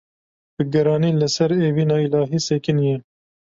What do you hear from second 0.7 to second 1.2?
giranî